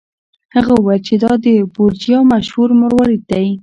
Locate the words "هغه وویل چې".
0.55-1.15